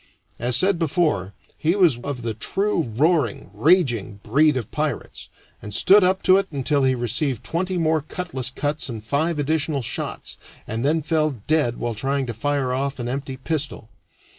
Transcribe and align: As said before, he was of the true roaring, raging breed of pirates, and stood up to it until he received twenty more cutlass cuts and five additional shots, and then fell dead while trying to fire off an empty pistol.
As 0.39 0.55
said 0.55 0.79
before, 0.79 1.33
he 1.59 1.75
was 1.75 1.99
of 1.99 2.23
the 2.23 2.33
true 2.33 2.91
roaring, 2.97 3.51
raging 3.53 4.19
breed 4.23 4.57
of 4.57 4.71
pirates, 4.71 5.29
and 5.61 5.75
stood 5.75 6.03
up 6.03 6.23
to 6.23 6.37
it 6.37 6.47
until 6.51 6.83
he 6.85 6.95
received 6.95 7.43
twenty 7.43 7.77
more 7.77 8.01
cutlass 8.01 8.49
cuts 8.49 8.89
and 8.89 9.03
five 9.03 9.37
additional 9.37 9.83
shots, 9.83 10.39
and 10.65 10.83
then 10.83 11.03
fell 11.03 11.39
dead 11.45 11.77
while 11.77 11.93
trying 11.93 12.25
to 12.25 12.33
fire 12.33 12.73
off 12.73 12.97
an 12.97 13.07
empty 13.07 13.37
pistol. 13.37 13.89